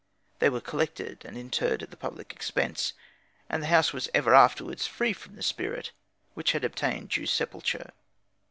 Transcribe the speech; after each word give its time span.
They 0.39 0.49
were 0.49 0.61
collected 0.61 1.23
and 1.25 1.37
interred 1.37 1.83
at 1.83 1.91
the 1.91 1.95
public 1.95 2.33
expense, 2.33 2.93
and 3.47 3.61
the 3.61 3.67
house 3.67 3.93
was 3.93 4.09
ever 4.15 4.33
afterwards 4.33 4.87
free 4.87 5.13
from 5.13 5.35
the 5.35 5.43
spirit, 5.43 5.91
which 6.33 6.53
had 6.53 6.63
obtained 6.63 7.09
due 7.09 7.27
sepulture. 7.27 7.91